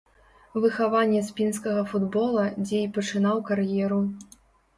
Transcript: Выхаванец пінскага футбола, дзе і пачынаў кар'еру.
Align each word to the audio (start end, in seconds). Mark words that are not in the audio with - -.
Выхаванец 0.61 1.21
пінскага 1.39 1.83
футбола, 1.91 2.47
дзе 2.65 2.81
і 2.87 2.89
пачынаў 2.97 3.45
кар'еру. 3.53 4.01